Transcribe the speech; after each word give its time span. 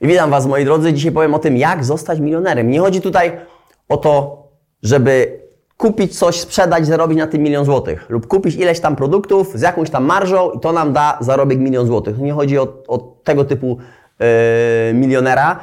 I 0.00 0.06
witam 0.06 0.30
Was, 0.30 0.46
moi 0.46 0.64
drodzy. 0.64 0.92
Dzisiaj 0.92 1.12
powiem 1.12 1.34
o 1.34 1.38
tym, 1.38 1.56
jak 1.56 1.84
zostać 1.84 2.20
milionerem. 2.20 2.70
Nie 2.70 2.80
chodzi 2.80 3.00
tutaj 3.00 3.32
o 3.88 3.96
to, 3.96 4.42
żeby 4.82 5.40
kupić 5.76 6.18
coś, 6.18 6.40
sprzedać, 6.40 6.86
zarobić 6.86 7.18
na 7.18 7.26
tym 7.26 7.42
milion 7.42 7.64
złotych. 7.64 8.06
Lub 8.10 8.26
kupić 8.26 8.54
ileś 8.54 8.80
tam 8.80 8.96
produktów 8.96 9.52
z 9.54 9.60
jakąś 9.60 9.90
tam 9.90 10.04
marżą 10.04 10.50
i 10.50 10.60
to 10.60 10.72
nam 10.72 10.92
da 10.92 11.18
zarobek 11.20 11.58
milion 11.58 11.86
złotych. 11.86 12.18
Nie 12.18 12.32
chodzi 12.32 12.58
o, 12.58 12.68
o 12.88 12.98
tego 12.98 13.44
typu 13.44 13.78
yy, 14.20 14.26
milionera. 14.94 15.60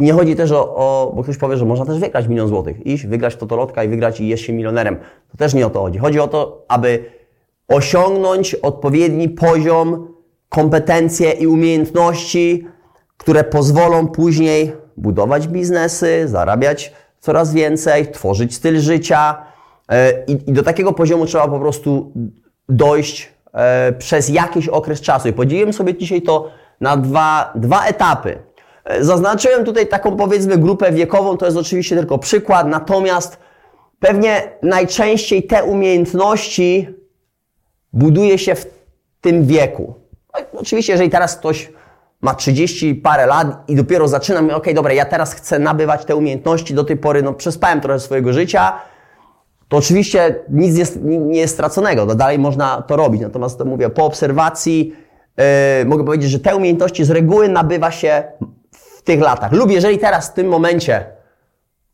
Nie 0.00 0.12
chodzi 0.12 0.36
też 0.36 0.52
o, 0.52 0.76
o, 0.76 1.12
bo 1.16 1.22
ktoś 1.22 1.36
powie, 1.36 1.56
że 1.56 1.64
można 1.64 1.84
też 1.86 1.98
wygrać 1.98 2.28
milion 2.28 2.48
złotych. 2.48 2.86
Iść, 2.86 3.06
wygrać 3.06 3.36
totolotka 3.36 3.84
i 3.84 3.88
wygrać 3.88 4.20
i 4.20 4.28
jest 4.28 4.42
się 4.42 4.52
milionerem. 4.52 4.96
To 5.30 5.36
też 5.36 5.54
nie 5.54 5.66
o 5.66 5.70
to 5.70 5.80
chodzi. 5.80 5.98
Chodzi 5.98 6.20
o 6.20 6.28
to, 6.28 6.64
aby 6.68 7.04
osiągnąć 7.68 8.54
odpowiedni 8.54 9.28
poziom, 9.28 10.08
kompetencje 10.48 11.30
i 11.30 11.46
umiejętności, 11.46 12.66
które 13.18 13.44
pozwolą 13.44 14.08
później 14.08 14.72
budować 14.96 15.48
biznesy, 15.48 16.28
zarabiać 16.28 16.92
coraz 17.20 17.52
więcej, 17.52 18.10
tworzyć 18.10 18.54
styl 18.54 18.80
życia. 18.80 19.42
E, 19.90 20.24
I, 20.24 20.52
do 20.52 20.62
takiego 20.62 20.92
poziomu 20.92 21.26
trzeba 21.26 21.48
po 21.48 21.60
prostu 21.60 22.12
dojść 22.68 23.32
e, 23.54 23.92
przez 23.92 24.28
jakiś 24.28 24.68
okres 24.68 25.00
czasu. 25.00 25.28
I 25.28 25.32
podzieliłem 25.32 25.72
sobie 25.72 25.96
dzisiaj 25.96 26.22
to 26.22 26.50
na 26.80 26.96
dwa, 26.96 27.52
dwa 27.54 27.84
etapy. 27.84 28.38
E, 28.84 29.04
zaznaczyłem 29.04 29.64
tutaj 29.64 29.86
taką 29.86 30.16
powiedzmy 30.16 30.58
grupę 30.58 30.92
wiekową, 30.92 31.36
to 31.36 31.46
jest 31.46 31.58
oczywiście 31.58 31.96
tylko 31.96 32.18
przykład, 32.18 32.68
natomiast 32.68 33.38
pewnie 34.00 34.52
najczęściej 34.62 35.42
te 35.42 35.64
umiejętności 35.64 36.88
buduje 37.92 38.38
się 38.38 38.54
w 38.54 38.66
tym 39.20 39.46
wieku. 39.46 39.94
No, 40.34 40.60
oczywiście, 40.60 40.92
jeżeli 40.92 41.10
teraz 41.10 41.36
ktoś 41.36 41.72
ma 42.20 42.34
30 42.34 42.94
parę 42.94 43.26
lat 43.26 43.64
i 43.68 43.76
dopiero 43.76 44.08
zaczyna, 44.08 44.40
okej, 44.40 44.54
okay, 44.54 44.74
dobra, 44.74 44.92
ja 44.92 45.04
teraz 45.04 45.34
chcę 45.34 45.58
nabywać 45.58 46.04
te 46.04 46.16
umiejętności, 46.16 46.74
do 46.74 46.84
tej 46.84 46.96
pory 46.96 47.22
no, 47.22 47.32
przespałem 47.32 47.80
trochę 47.80 48.00
swojego 48.00 48.32
życia, 48.32 48.72
to 49.68 49.76
oczywiście 49.76 50.34
nic 50.50 50.98
nie 51.04 51.40
jest 51.40 51.54
straconego, 51.54 52.06
no, 52.06 52.14
dalej 52.14 52.38
można 52.38 52.82
to 52.82 52.96
robić. 52.96 53.20
Natomiast 53.22 53.58
to 53.58 53.64
mówię, 53.64 53.90
po 53.90 54.04
obserwacji 54.04 54.92
yy, 55.36 55.44
mogę 55.84 56.04
powiedzieć, 56.04 56.30
że 56.30 56.40
te 56.40 56.56
umiejętności 56.56 57.04
z 57.04 57.10
reguły 57.10 57.48
nabywa 57.48 57.90
się 57.90 58.24
w 58.72 59.02
tych 59.02 59.20
latach. 59.20 59.52
Lub 59.52 59.70
jeżeli 59.70 59.98
teraz 59.98 60.28
w 60.28 60.32
tym 60.32 60.48
momencie 60.48 61.06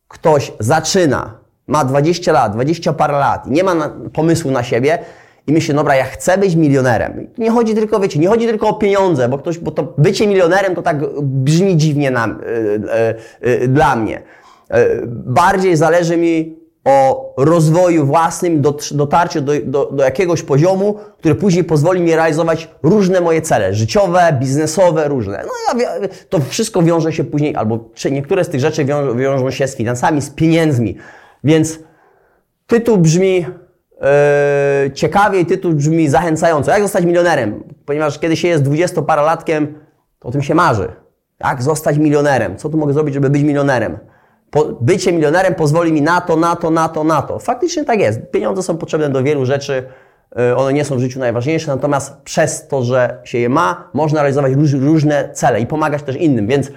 ktoś 0.07 0.51
zaczyna, 0.59 1.39
ma 1.67 1.85
20 1.85 2.31
lat, 2.31 2.53
20 2.53 2.93
parę 2.93 3.13
lat 3.13 3.47
i 3.47 3.51
nie 3.51 3.63
ma 3.63 3.75
na, 3.75 3.91
pomysłu 4.13 4.51
na 4.51 4.63
siebie, 4.63 4.99
i 5.47 5.53
myślę, 5.53 5.75
dobra, 5.75 5.95
ja 5.95 6.03
chcę 6.03 6.37
być 6.37 6.55
milionerem. 6.55 7.27
Nie 7.37 7.51
chodzi 7.51 7.75
tylko, 7.75 7.99
wiecie, 7.99 8.19
nie 8.19 8.27
chodzi 8.27 8.47
tylko 8.47 8.67
o 8.67 8.73
pieniądze, 8.73 9.29
bo 9.29 9.37
ktoś, 9.37 9.59
bo 9.59 9.71
to 9.71 9.93
bycie 9.97 10.27
milionerem 10.27 10.75
to 10.75 10.81
tak 10.81 10.97
brzmi 11.21 11.77
dziwnie 11.77 12.11
na, 12.11 12.27
yy, 13.41 13.59
yy, 13.59 13.67
dla 13.67 13.95
mnie. 13.95 14.21
Bardziej 15.07 15.75
zależy 15.75 16.17
mi 16.17 16.55
o 16.85 17.33
rozwoju 17.37 18.05
własnym, 18.05 18.61
dotarciu 18.91 19.41
do, 19.41 19.53
do, 19.63 19.91
do 19.91 20.03
jakiegoś 20.03 20.41
poziomu, 20.41 20.95
który 21.17 21.35
później 21.35 21.63
pozwoli 21.63 22.01
mi 22.01 22.15
realizować 22.15 22.69
różne 22.83 23.21
moje 23.21 23.41
cele, 23.41 23.73
życiowe, 23.73 24.37
biznesowe, 24.39 25.07
różne. 25.07 25.43
No 25.45 25.79
ja, 25.81 25.89
to 26.29 26.39
wszystko 26.39 26.81
wiąże 26.81 27.13
się 27.13 27.23
później, 27.23 27.55
albo 27.55 27.89
niektóre 28.11 28.43
z 28.43 28.49
tych 28.49 28.59
rzeczy 28.61 28.85
wiążą, 28.85 29.17
wiążą 29.17 29.51
się 29.51 29.67
z 29.67 29.75
finansami, 29.75 30.21
z 30.21 30.29
pieniędzmi. 30.29 30.97
Więc 31.43 31.79
tytuł 32.67 32.97
brzmi 32.97 33.45
Yy, 34.01 34.91
ciekawie 34.91 35.39
i 35.39 35.45
tytuł 35.45 35.73
brzmi 35.73 36.09
zachęcająco. 36.09 36.71
Jak 36.71 36.81
zostać 36.81 37.05
milionerem? 37.05 37.63
Ponieważ 37.85 38.19
kiedy 38.19 38.37
się 38.37 38.47
jest 38.47 38.63
dwudziestoparolatkiem, 38.63 39.79
to 40.19 40.29
o 40.29 40.31
tym 40.31 40.41
się 40.41 40.55
marzy. 40.55 40.87
Jak 41.39 41.63
zostać 41.63 41.97
milionerem? 41.97 42.57
Co 42.57 42.69
tu 42.69 42.77
mogę 42.77 42.93
zrobić, 42.93 43.13
żeby 43.13 43.29
być 43.29 43.43
milionerem? 43.43 43.97
Po, 44.51 44.65
bycie 44.81 45.13
milionerem 45.13 45.55
pozwoli 45.55 45.93
mi 45.93 46.01
na 46.01 46.21
to, 46.21 46.35
na 46.35 46.55
to, 46.55 46.69
na 46.69 46.89
to, 46.89 47.03
na 47.03 47.21
to. 47.21 47.39
Faktycznie 47.39 47.85
tak 47.85 47.99
jest. 47.99 48.19
Pieniądze 48.31 48.63
są 48.63 48.77
potrzebne 48.77 49.09
do 49.09 49.23
wielu 49.23 49.45
rzeczy. 49.45 49.83
Yy, 50.35 50.55
one 50.55 50.73
nie 50.73 50.85
są 50.85 50.95
w 50.95 50.99
życiu 50.99 51.19
najważniejsze, 51.19 51.71
natomiast 51.75 52.17
przez 52.23 52.67
to, 52.67 52.83
że 52.83 53.19
się 53.23 53.37
je 53.37 53.49
ma, 53.49 53.89
można 53.93 54.21
realizować 54.21 54.53
róż, 54.53 54.73
różne 54.73 55.29
cele 55.33 55.59
i 55.59 55.67
pomagać 55.67 56.03
też 56.03 56.15
innym. 56.15 56.47
Więc, 56.47 56.71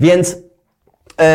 więc 0.00 0.30
yy, 0.32 1.26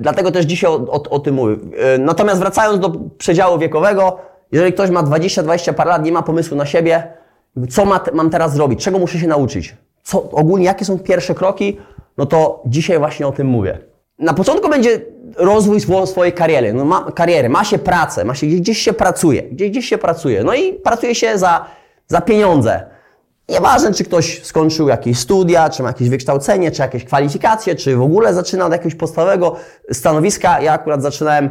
dlatego 0.00 0.30
też 0.30 0.44
dzisiaj 0.44 0.70
o, 0.70 0.74
o, 0.74 1.02
o 1.10 1.18
tym 1.18 1.34
mówię. 1.34 1.56
Natomiast 1.98 2.40
wracając 2.40 2.80
do 2.80 2.90
przedziału 3.18 3.58
wiekowego, 3.58 4.33
jeżeli 4.54 4.72
ktoś 4.72 4.90
ma 4.90 5.02
20-20 5.02 5.72
par 5.72 5.86
lat, 5.86 6.04
nie 6.04 6.12
ma 6.12 6.22
pomysłu 6.22 6.56
na 6.56 6.66
siebie, 6.66 7.02
co 7.70 7.84
ma, 7.84 8.00
mam 8.12 8.30
teraz 8.30 8.52
zrobić? 8.52 8.84
Czego 8.84 8.98
muszę 8.98 9.18
się 9.18 9.26
nauczyć? 9.26 9.76
Co, 10.02 10.30
ogólnie, 10.30 10.66
jakie 10.66 10.84
są 10.84 10.98
pierwsze 10.98 11.34
kroki? 11.34 11.78
No 12.16 12.26
to 12.26 12.62
dzisiaj 12.66 12.98
właśnie 12.98 13.26
o 13.26 13.32
tym 13.32 13.46
mówię. 13.46 13.78
Na 14.18 14.34
początku 14.34 14.68
będzie 14.68 15.00
rozwój 15.36 15.80
swojej 16.06 16.32
kariery. 16.32 16.72
No 16.72 16.84
ma, 16.84 17.12
kariery, 17.12 17.48
ma 17.48 17.64
się 17.64 17.78
pracę, 17.78 18.24
ma 18.24 18.34
się, 18.34 18.46
gdzieś 18.46 18.78
się 18.78 18.92
pracuje, 18.92 19.42
gdzieś, 19.42 19.70
gdzieś 19.70 19.88
się 19.88 19.98
pracuje. 19.98 20.44
No 20.44 20.54
i 20.54 20.72
pracuje 20.72 21.14
się 21.14 21.38
za, 21.38 21.64
za 22.06 22.20
pieniądze. 22.20 22.86
Nieważne, 23.48 23.94
czy 23.94 24.04
ktoś 24.04 24.44
skończył 24.44 24.88
jakieś 24.88 25.18
studia, 25.18 25.70
czy 25.70 25.82
ma 25.82 25.88
jakieś 25.88 26.08
wykształcenie, 26.08 26.70
czy 26.70 26.82
jakieś 26.82 27.04
kwalifikacje, 27.04 27.74
czy 27.74 27.96
w 27.96 28.02
ogóle 28.02 28.34
zaczyna 28.34 28.66
od 28.66 28.72
jakiegoś 28.72 28.94
podstawowego 28.94 29.56
stanowiska. 29.92 30.60
Ja 30.60 30.72
akurat 30.72 31.02
zaczynałem 31.02 31.50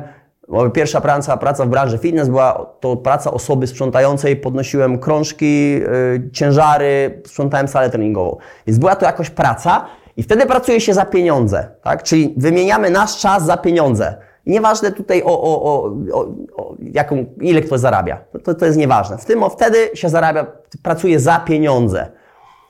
Pierwsza 0.74 1.02
praca, 1.02 1.38
praca 1.38 1.66
w 1.66 1.70
branży 1.70 1.98
fitness 1.98 2.30
była 2.30 2.76
to 2.80 2.98
praca 2.98 3.32
osoby 3.32 3.68
sprzątającej, 3.68 4.36
podnosiłem 4.36 5.00
krążki, 5.00 5.72
yy, 5.72 6.30
ciężary, 6.34 7.22
sprzątałem 7.26 7.68
salę 7.68 7.90
treningową. 7.90 8.38
Więc 8.68 8.80
była 8.80 8.96
to 8.96 9.06
jakoś 9.06 9.30
praca 9.30 9.86
i 10.18 10.24
wtedy 10.24 10.46
pracuje 10.46 10.82
się 10.82 10.94
za 10.94 11.06
pieniądze, 11.06 11.70
tak? 11.84 12.04
Czyli 12.04 12.34
wymieniamy 12.38 12.90
nasz 12.90 13.18
czas 13.18 13.46
za 13.46 13.58
pieniądze. 13.58 14.16
Nieważne 14.46 14.92
tutaj 14.92 15.24
o, 15.24 15.42
o, 15.42 15.64
o, 15.64 15.86
o, 16.14 16.22
o 16.56 16.76
jaką, 16.80 17.26
ile 17.42 17.62
ktoś 17.62 17.80
zarabia. 17.80 18.18
To, 18.44 18.54
to 18.54 18.66
jest 18.66 18.78
nieważne. 18.78 19.18
W 19.18 19.26
tym, 19.26 19.44
o, 19.44 19.50
wtedy 19.50 19.78
się 19.94 20.10
zarabia, 20.10 20.46
pracuje 20.84 21.20
za 21.20 21.40
pieniądze. 21.40 22.12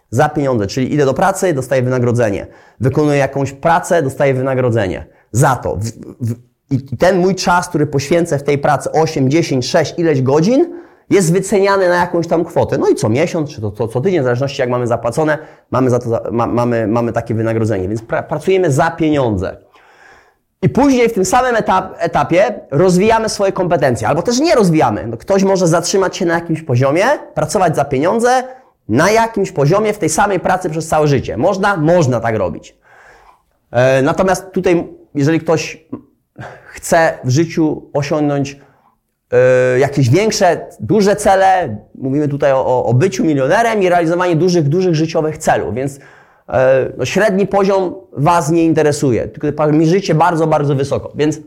Za 0.10 0.30
pieniądze, 0.30 0.68
czyli 0.68 0.94
idę 0.94 1.06
do 1.06 1.14
pracy, 1.14 1.54
dostaję 1.54 1.82
wynagrodzenie. 1.82 2.48
Wykonuję 2.80 3.18
jakąś 3.18 3.52
pracę, 3.52 4.04
dostaję 4.04 4.34
wynagrodzenie. 4.34 5.06
Za 5.32 5.56
to. 5.56 5.76
W, 5.76 5.84
w, 6.22 6.53
i 6.74 6.98
ten 6.98 7.18
mój 7.18 7.36
czas, 7.36 7.70
który 7.70 7.88
poświęcę 7.88 8.40
w 8.40 8.44
tej 8.44 8.58
pracy 8.58 8.92
8, 8.92 9.30
10, 9.30 9.70
6, 9.70 9.94
ileś 9.98 10.22
godzin, 10.22 10.84
jest 11.10 11.34
wyceniany 11.34 11.90
na 11.90 11.96
jakąś 11.96 12.28
tam 12.28 12.46
kwotę. 12.46 12.78
No 12.78 12.90
i 12.90 12.96
co 12.96 13.10
miesiąc, 13.10 13.50
czy 13.50 13.62
to, 13.62 13.72
to 13.72 13.88
co 13.88 14.02
tydzień, 14.02 14.22
w 14.22 14.24
zależności 14.24 14.62
jak 14.62 14.70
mamy 14.70 14.88
zapłacone, 14.88 15.38
mamy, 15.72 15.90
za 15.90 16.00
to, 16.00 16.22
ma, 16.32 16.48
mamy, 16.48 16.88
mamy 16.88 17.14
takie 17.14 17.34
wynagrodzenie. 17.34 17.88
Więc 17.88 18.02
pra, 18.02 18.24
pracujemy 18.24 18.72
za 18.72 18.92
pieniądze. 18.92 19.58
I 20.62 20.70
później 20.70 21.10
w 21.10 21.14
tym 21.14 21.26
samym 21.26 21.56
etap, 21.56 21.96
etapie 21.98 22.60
rozwijamy 22.72 23.30
swoje 23.30 23.52
kompetencje, 23.52 24.08
albo 24.08 24.22
też 24.22 24.40
nie 24.40 24.56
rozwijamy. 24.56 25.08
No 25.08 25.18
ktoś 25.18 25.44
może 25.44 25.68
zatrzymać 25.68 26.18
się 26.18 26.26
na 26.26 26.34
jakimś 26.34 26.62
poziomie, 26.62 27.06
pracować 27.34 27.76
za 27.76 27.86
pieniądze 27.86 28.44
na 28.90 29.12
jakimś 29.12 29.52
poziomie 29.52 29.94
w 29.94 29.98
tej 29.98 30.10
samej 30.10 30.40
pracy 30.40 30.70
przez 30.70 30.88
całe 30.88 31.08
życie. 31.08 31.38
Można? 31.38 31.78
Można 31.78 32.20
tak 32.20 32.36
robić. 32.36 32.78
E, 33.72 34.02
natomiast 34.02 34.52
tutaj, 34.52 34.88
jeżeli 35.16 35.40
ktoś 35.40 35.86
chce 36.84 37.18
w 37.24 37.30
życiu 37.30 37.90
osiągnąć 37.94 38.52
y, 39.76 39.80
jakieś 39.80 40.10
większe, 40.10 40.68
duże 40.80 41.16
cele, 41.16 41.78
mówimy 41.96 42.28
tutaj 42.28 42.52
o, 42.52 42.86
o 42.86 42.94
byciu 42.94 43.24
milionerem 43.26 43.84
i 43.84 43.90
realizowanie 43.90 44.36
dużych, 44.36 44.70
dużych 44.70 44.96
życiowych 44.96 45.38
celów, 45.38 45.76
więc 45.76 45.96
y, 45.98 46.02
no, 46.98 47.06
średni 47.06 47.48
poziom 47.48 47.96
Was 48.12 48.52
nie 48.52 48.66
interesuje, 48.66 49.28
tylko 49.28 49.72
mierzycie 49.72 50.16
bardzo, 50.16 50.48
bardzo 50.48 50.76
wysoko, 50.76 51.12
więc 51.16 51.40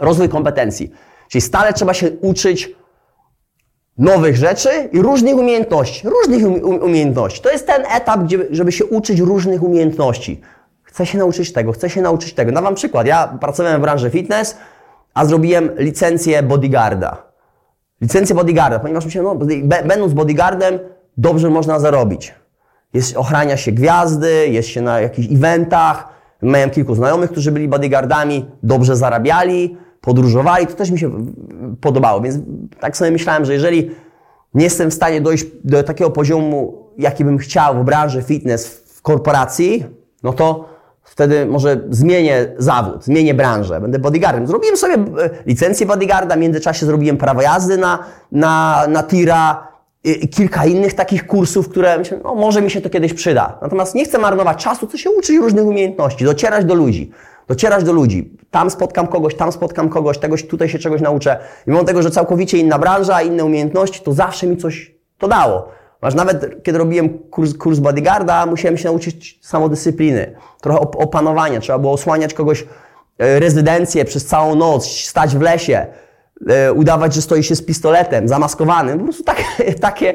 rozwój 0.00 0.28
kompetencji. 0.28 0.92
Czyli 1.28 1.42
stale 1.42 1.72
trzeba 1.72 1.94
się 1.94 2.10
uczyć 2.10 2.70
nowych 3.98 4.36
rzeczy 4.36 4.68
i 4.92 5.02
różnych 5.02 5.36
umiejętności. 5.36 6.08
Różnych 6.08 6.62
umiejętności. 6.82 7.42
To 7.42 7.50
jest 7.50 7.66
ten 7.66 7.82
etap, 7.96 8.20
gdzie, 8.24 8.38
żeby 8.50 8.72
się 8.72 8.84
uczyć 8.84 9.20
różnych 9.20 9.62
umiejętności. 9.62 10.40
Chcę 10.98 11.06
się 11.06 11.18
nauczyć 11.18 11.52
tego, 11.52 11.72
chcę 11.72 11.90
się 11.90 12.02
nauczyć 12.02 12.32
tego. 12.32 12.52
Dam 12.52 12.64
Wam 12.64 12.74
przykład. 12.74 13.06
Ja 13.06 13.38
pracowałem 13.40 13.78
w 13.78 13.82
branży 13.82 14.10
fitness, 14.10 14.56
a 15.14 15.24
zrobiłem 15.24 15.70
licencję 15.76 16.42
bodyguarda. 16.42 17.22
Licencję 18.00 18.34
bodyguarda, 18.34 18.78
ponieważ 18.78 19.04
myślałem, 19.04 19.38
no, 19.38 19.46
będąc 19.84 20.12
bodyguardem, 20.12 20.78
dobrze 21.16 21.50
można 21.50 21.78
zarobić. 21.78 22.34
Jest, 22.94 23.16
ochrania 23.16 23.56
się 23.56 23.72
gwiazdy, 23.72 24.48
jest 24.48 24.68
się 24.68 24.80
na 24.82 25.00
jakichś 25.00 25.28
eventach. 25.32 26.08
Miałem 26.42 26.70
kilku 26.70 26.94
znajomych, 26.94 27.30
którzy 27.30 27.52
byli 27.52 27.68
bodyguardami, 27.68 28.46
dobrze 28.62 28.96
zarabiali, 28.96 29.76
podróżowali. 30.00 30.66
To 30.66 30.74
też 30.74 30.90
mi 30.90 30.98
się 30.98 31.26
podobało, 31.80 32.20
więc 32.20 32.36
tak 32.80 32.96
sobie 32.96 33.10
myślałem, 33.10 33.44
że 33.44 33.52
jeżeli 33.52 33.90
nie 34.54 34.64
jestem 34.64 34.90
w 34.90 34.94
stanie 34.94 35.20
dojść 35.20 35.46
do 35.64 35.82
takiego 35.82 36.10
poziomu, 36.10 36.86
jaki 36.98 37.24
bym 37.24 37.38
chciał 37.38 37.82
w 37.82 37.84
branży 37.84 38.22
fitness, 38.22 38.68
w 38.68 39.02
korporacji, 39.02 39.84
no 40.22 40.32
to 40.32 40.77
wtedy 41.18 41.46
może 41.46 41.80
zmienię 41.90 42.46
zawód, 42.58 43.04
zmienię 43.04 43.34
branżę, 43.34 43.80
będę 43.80 43.98
bodyguardem. 43.98 44.46
Zrobiłem 44.46 44.76
sobie 44.76 44.94
e, 44.94 45.30
licencję 45.46 45.86
bodyguarda, 45.86 46.34
w 46.34 46.38
międzyczasie 46.38 46.86
zrobiłem 46.86 47.16
prawo 47.16 47.42
jazdy 47.42 47.78
na, 47.78 47.98
na, 48.32 48.84
na 48.88 49.02
tira 49.02 49.68
i 50.04 50.28
kilka 50.28 50.66
innych 50.66 50.94
takich 50.94 51.26
kursów, 51.26 51.68
które 51.68 51.98
myślę, 51.98 52.20
no 52.24 52.34
może 52.34 52.62
mi 52.62 52.70
się 52.70 52.80
to 52.80 52.90
kiedyś 52.90 53.14
przyda. 53.14 53.58
Natomiast 53.62 53.94
nie 53.94 54.04
chcę 54.04 54.18
marnować 54.18 54.64
czasu, 54.64 54.86
co 54.86 54.96
się 54.98 55.10
uczyć 55.10 55.36
różnych 55.36 55.64
umiejętności, 55.64 56.24
docierać 56.24 56.64
do 56.64 56.74
ludzi. 56.74 57.10
Docierać 57.48 57.84
do 57.84 57.92
ludzi. 57.92 58.36
Tam 58.50 58.70
spotkam 58.70 59.06
kogoś, 59.06 59.34
tam 59.34 59.52
spotkam 59.52 59.88
kogoś, 59.88 60.18
tegoś, 60.18 60.46
tutaj 60.46 60.68
się 60.68 60.78
czegoś 60.78 61.00
nauczę. 61.00 61.38
I 61.66 61.70
mimo 61.70 61.84
tego, 61.84 62.02
że 62.02 62.10
całkowicie 62.10 62.58
inna 62.58 62.78
branża, 62.78 63.22
inne 63.22 63.44
umiejętności, 63.44 64.00
to 64.04 64.12
zawsze 64.12 64.46
mi 64.46 64.56
coś 64.56 64.94
to 65.18 65.28
dało. 65.28 65.77
Masz 66.02 66.14
nawet 66.14 66.62
kiedy 66.62 66.78
robiłem 66.78 67.18
kurs, 67.18 67.54
kurs 67.54 67.78
bodyguarda, 67.78 68.46
musiałem 68.46 68.78
się 68.78 68.84
nauczyć 68.84 69.38
samodyscypliny, 69.42 70.36
trochę 70.60 70.80
opanowania. 70.80 71.60
Trzeba 71.60 71.78
było 71.78 71.92
osłaniać 71.92 72.34
kogoś 72.34 72.66
e, 73.18 73.40
rezydencję 73.40 74.04
przez 74.04 74.26
całą 74.26 74.54
noc, 74.54 74.86
stać 74.86 75.36
w 75.36 75.40
lesie, 75.40 75.86
e, 76.48 76.72
udawać, 76.72 77.14
że 77.14 77.22
stoi 77.22 77.42
się 77.42 77.56
z 77.56 77.62
pistoletem, 77.62 78.28
zamaskowany. 78.28 78.98
Po 78.98 79.04
prostu 79.04 79.24
takie, 79.24 79.44
takie, 79.80 80.14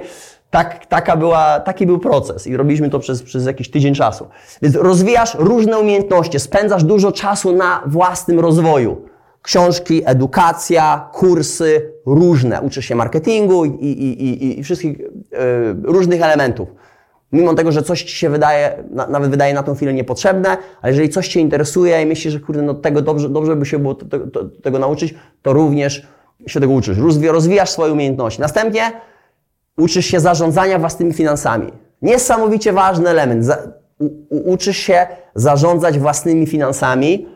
tak, 0.50 0.86
taka 0.86 1.18
była, 1.18 1.60
taki 1.60 1.86
był 1.86 2.00
proces 2.00 2.48
i 2.48 2.58
robiliśmy 2.58 2.90
to 2.90 3.00
przez, 3.00 3.24
przez 3.24 3.46
jakiś 3.46 3.72
tydzień 3.72 3.96
czasu. 3.96 4.28
Więc 4.62 4.76
rozwijasz 4.76 5.36
różne 5.36 5.80
umiejętności, 5.80 6.40
spędzasz 6.40 6.84
dużo 6.84 7.12
czasu 7.12 7.56
na 7.56 7.84
własnym 7.86 8.40
rozwoju. 8.40 9.13
Książki, 9.44 10.02
edukacja, 10.06 11.10
kursy, 11.14 11.94
różne. 12.06 12.62
Uczysz 12.62 12.86
się 12.86 12.96
marketingu 12.96 13.66
i, 13.66 13.70
i, 13.70 14.24
i, 14.24 14.60
i 14.60 14.64
wszystkich 14.64 14.98
yy, 14.98 15.08
różnych 15.84 16.22
elementów. 16.22 16.70
Mimo 17.32 17.54
tego, 17.54 17.72
że 17.72 17.84
coś 17.84 18.04
Ci 18.04 18.16
się 18.16 18.30
wydaje, 18.30 18.84
na, 18.92 19.08
nawet 19.08 19.30
wydaje 19.30 19.54
na 19.54 19.64
tą 19.64 19.76
chwilę 19.76 19.94
niepotrzebne, 19.94 20.58
ale 20.82 20.92
jeżeli 20.92 21.10
coś 21.10 21.28
Cię 21.28 21.40
interesuje 21.40 22.02
i 22.02 22.06
myślisz, 22.06 22.34
że 22.34 22.40
kurde, 22.40 22.62
no 22.62 22.74
tego 22.74 23.02
dobrze, 23.02 23.30
dobrze 23.30 23.56
by 23.56 23.66
się 23.66 23.80
było 23.80 23.96
to, 23.96 24.06
to, 24.06 24.28
to, 24.28 24.46
tego 24.64 24.80
nauczyć, 24.80 25.16
to 25.42 25.54
również 25.54 26.08
się 26.48 26.60
tego 26.60 26.74
uczysz. 26.74 26.98
Rozwijasz 27.32 27.70
swoje 27.70 27.94
umiejętności. 27.94 28.42
Następnie 28.42 28.92
uczysz 29.78 30.06
się 30.06 30.20
zarządzania 30.20 30.80
własnymi 30.80 31.14
finansami. 31.14 31.72
Niesamowicie 32.02 32.74
ważny 32.74 33.10
element. 33.10 33.46
Za, 33.46 33.58
u, 34.00 34.52
uczysz 34.52 34.78
się 34.78 35.08
zarządzać 35.36 36.00
własnymi 36.00 36.48
finansami. 36.48 37.28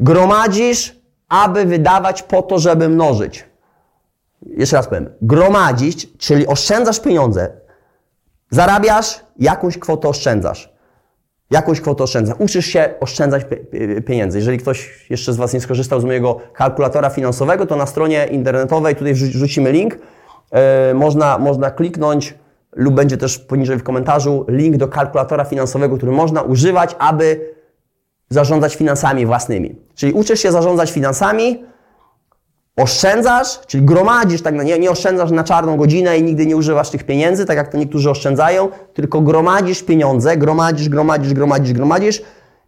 Gromadzisz, 0.00 0.97
aby 1.28 1.64
wydawać 1.64 2.22
po 2.22 2.42
to, 2.42 2.58
żeby 2.58 2.88
mnożyć. 2.88 3.44
Jeszcze 4.46 4.76
raz 4.76 4.88
powiem. 4.88 5.10
Gromadzić, 5.22 6.18
czyli 6.18 6.46
oszczędzasz 6.46 7.00
pieniądze. 7.00 7.50
Zarabiasz, 8.50 9.20
jakąś 9.38 9.78
kwotę 9.78 10.08
oszczędzasz. 10.08 10.72
Jakąś 11.50 11.80
kwotę 11.80 12.04
oszczędzasz. 12.04 12.36
Uczysz 12.38 12.66
się 12.66 12.94
oszczędzać 13.00 13.42
pieniędzy. 14.06 14.38
Jeżeli 14.38 14.58
ktoś 14.58 15.06
jeszcze 15.10 15.32
z 15.32 15.36
Was 15.36 15.52
nie 15.52 15.60
skorzystał 15.60 16.00
z 16.00 16.04
mojego 16.04 16.40
kalkulatora 16.52 17.10
finansowego, 17.10 17.66
to 17.66 17.76
na 17.76 17.86
stronie 17.86 18.26
internetowej, 18.26 18.96
tutaj 18.96 19.14
wrzucimy 19.14 19.72
link, 19.72 19.98
E, 20.50 20.94
można, 20.94 21.38
można 21.38 21.70
kliknąć 21.70 22.34
lub 22.76 22.94
będzie 22.94 23.16
też 23.16 23.38
poniżej 23.38 23.78
w 23.78 23.82
komentarzu 23.82 24.44
link 24.48 24.76
do 24.76 24.88
kalkulatora 24.88 25.44
finansowego, 25.44 25.96
który 25.96 26.12
można 26.12 26.42
używać, 26.42 26.96
aby 26.98 27.54
zarządzać 28.30 28.76
finansami 28.76 29.26
własnymi. 29.26 29.76
Czyli 29.94 30.12
uczysz 30.12 30.40
się 30.40 30.52
zarządzać 30.52 30.92
finansami, 30.92 31.64
oszczędzasz, 32.76 33.60
czyli 33.66 33.84
gromadzisz, 33.84 34.42
tak, 34.42 34.64
nie, 34.64 34.78
nie 34.78 34.90
oszczędzasz 34.90 35.30
na 35.30 35.44
czarną 35.44 35.76
godzinę 35.76 36.18
i 36.18 36.22
nigdy 36.22 36.46
nie 36.46 36.56
używasz 36.56 36.90
tych 36.90 37.04
pieniędzy, 37.04 37.46
tak 37.46 37.56
jak 37.56 37.72
to 37.72 37.78
niektórzy 37.78 38.10
oszczędzają, 38.10 38.68
tylko 38.94 39.20
gromadzisz 39.20 39.82
pieniądze, 39.82 40.36
gromadzisz, 40.36 40.88
gromadzisz, 40.88 41.34
gromadzisz, 41.34 41.72
gromadzisz, 41.72 42.22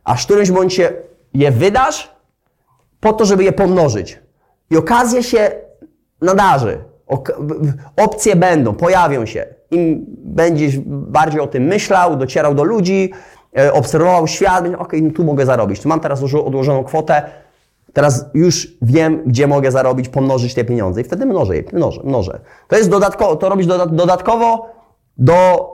a 0.04 0.14
w 0.14 0.24
którymś 0.24 0.50
momencie 0.50 0.92
je 1.34 1.50
wydasz 1.50 2.10
po 3.00 3.12
to, 3.12 3.24
żeby 3.24 3.44
je 3.44 3.52
pomnożyć. 3.52 4.18
I 4.70 4.76
okazja 4.76 5.22
się 5.22 5.50
nadarzy. 6.22 6.78
Opcje 7.96 8.36
będą, 8.36 8.74
pojawią 8.74 9.26
się. 9.26 9.46
Im 9.70 10.04
będziesz 10.24 10.78
bardziej 10.86 11.40
o 11.40 11.46
tym 11.46 11.62
myślał, 11.62 12.16
docierał 12.16 12.54
do 12.54 12.64
ludzi, 12.64 13.12
obserwował 13.72 14.26
świat, 14.26 14.64
ok, 14.78 14.92
no 15.02 15.10
tu 15.10 15.24
mogę 15.24 15.46
zarobić. 15.46 15.80
Tu 15.80 15.88
mam 15.88 16.00
teraz 16.00 16.22
odłożoną 16.22 16.84
kwotę, 16.84 17.22
teraz 17.92 18.24
już 18.34 18.68
wiem, 18.82 19.22
gdzie 19.26 19.46
mogę 19.46 19.70
zarobić, 19.70 20.08
pomnożyć 20.08 20.54
te 20.54 20.64
pieniądze 20.64 21.00
i 21.00 21.04
wtedy 21.04 21.26
mnożę 21.26 21.56
je, 21.56 21.64
mnożę, 21.72 22.00
mnożę. 22.04 22.40
To 22.68 22.76
jest 22.76 22.90
dodatkowo, 22.90 23.36
to 23.36 23.48
robisz 23.48 23.66
dodatkowo 23.66 24.70
do 25.18 25.70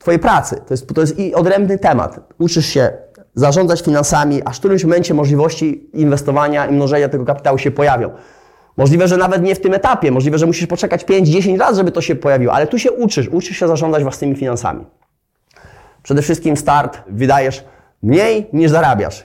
Twojej 0.00 0.20
pracy. 0.20 0.56
To 0.66 0.74
jest, 0.74 0.94
to 0.94 1.00
jest 1.00 1.18
i 1.18 1.34
odrębny 1.34 1.78
temat. 1.78 2.20
Uczysz 2.38 2.66
się 2.66 2.90
zarządzać 3.34 3.82
finansami, 3.82 4.42
aż 4.44 4.56
w 4.56 4.58
którymś 4.58 4.84
momencie 4.84 5.14
możliwości 5.14 5.90
inwestowania 5.92 6.66
i 6.66 6.72
mnożenia 6.72 7.08
tego 7.08 7.24
kapitału 7.24 7.58
się 7.58 7.70
pojawią. 7.70 8.10
Możliwe, 8.76 9.08
że 9.08 9.16
nawet 9.16 9.42
nie 9.42 9.54
w 9.54 9.60
tym 9.60 9.74
etapie, 9.74 10.10
możliwe, 10.10 10.38
że 10.38 10.46
musisz 10.46 10.66
poczekać 10.66 11.04
5-10 11.04 11.58
lat, 11.58 11.76
żeby 11.76 11.92
to 11.92 12.00
się 12.00 12.14
pojawiło, 12.14 12.52
ale 12.52 12.66
tu 12.66 12.78
się 12.78 12.92
uczysz, 12.92 13.28
uczysz 13.28 13.56
się 13.56 13.68
zarządzać 13.68 14.02
własnymi 14.02 14.36
finansami. 14.36 14.86
Przede 16.04 16.22
wszystkim 16.22 16.56
start 16.56 17.02
wydajesz 17.06 17.64
mniej 18.02 18.46
niż 18.52 18.70
zarabiasz. 18.70 19.24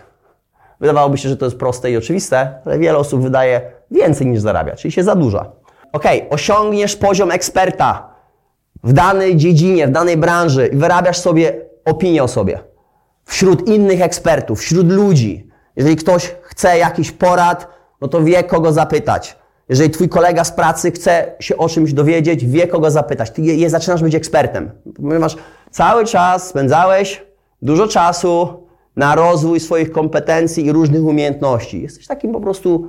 Wydawałoby 0.80 1.18
się, 1.18 1.30
że 1.30 1.38
to 1.38 1.46
jest 1.46 1.58
proste 1.58 1.92
i 1.92 1.98
oczywiste, 1.98 2.62
ale 2.66 2.80
wiele 2.80 2.98
osób 2.98 3.22
wydaje 3.22 3.62
więcej 3.92 4.28
niż 4.28 4.42
zarabia, 4.42 4.76
czyli 4.76 4.92
się 4.92 5.04
zadłuża. 5.04 5.52
Ok, 5.94 6.04
osiągniesz 6.30 6.96
poziom 6.96 7.32
eksperta 7.32 8.10
w 8.84 8.94
danej 8.94 9.38
dziedzinie, 9.38 9.88
w 9.88 9.92
danej 9.92 10.18
branży 10.18 10.68
i 10.68 10.76
wyrabiasz 10.76 11.18
sobie 11.18 11.66
opinię 11.86 12.24
o 12.24 12.28
sobie. 12.28 12.60
Wśród 13.26 13.68
innych 13.68 14.02
ekspertów, 14.02 14.60
wśród 14.60 14.92
ludzi. 14.92 15.50
Jeżeli 15.76 15.96
ktoś 15.96 16.36
chce 16.42 16.78
jakiś 16.78 17.12
porad, 17.12 17.68
no 18.02 18.08
to 18.08 18.24
wie, 18.24 18.44
kogo 18.44 18.74
zapytać. 18.74 19.38
Jeżeli 19.70 19.90
twój 19.90 20.10
kolega 20.10 20.44
z 20.44 20.52
pracy 20.52 20.92
chce 20.92 21.32
się 21.40 21.58
o 21.58 21.70
czymś 21.70 21.94
dowiedzieć, 21.94 22.46
wie, 22.46 22.68
kogo 22.68 22.92
zapytać. 22.92 23.32
Ty 23.32 23.42
je, 23.42 23.56
je 23.56 23.70
zaczynasz 23.70 24.04
być 24.04 24.16
ekspertem. 24.16 24.72
Ponieważ 24.96 25.36
cały 25.72 26.06
czas 26.06 26.48
spędzałeś 26.48 27.24
dużo 27.62 27.88
czasu 27.88 28.64
na 28.96 29.16
rozwój 29.16 29.60
swoich 29.60 29.92
kompetencji 29.92 30.66
i 30.66 30.72
różnych 30.72 31.04
umiejętności. 31.04 31.82
Jesteś 31.82 32.08
takim 32.08 32.32
po 32.32 32.42
prostu 32.42 32.88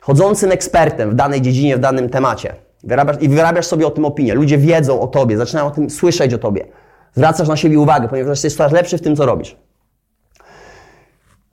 chodzącym 0.00 0.52
ekspertem 0.52 1.10
w 1.10 1.14
danej 1.14 1.42
dziedzinie, 1.42 1.76
w 1.76 1.80
danym 1.80 2.08
temacie. 2.08 2.54
Wyrabiasz, 2.84 3.16
I 3.20 3.28
wyrabiasz 3.28 3.66
sobie 3.66 3.86
o 3.86 3.90
tym 3.90 4.04
opinię. 4.04 4.34
Ludzie 4.34 4.58
wiedzą 4.58 5.00
o 5.00 5.06
tobie, 5.06 5.36
zaczynają 5.36 5.66
o 5.66 5.70
tym 5.70 5.90
słyszeć 5.90 6.34
o 6.34 6.38
tobie. 6.38 6.66
Zwracasz 7.12 7.48
na 7.48 7.56
siebie 7.56 7.78
uwagę, 7.78 8.08
ponieważ 8.08 8.30
jesteś 8.30 8.54
coraz 8.54 8.72
lepszy 8.72 8.98
w 8.98 9.02
tym, 9.02 9.16
co 9.16 9.26
robisz. 9.26 9.56